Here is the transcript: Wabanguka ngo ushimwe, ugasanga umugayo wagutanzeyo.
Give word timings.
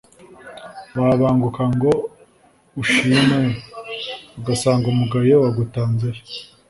Wabanguka 0.99 1.63
ngo 1.73 1.91
ushimwe, 2.81 3.39
ugasanga 4.39 4.85
umugayo 4.93 5.35
wagutanzeyo. 5.43 6.21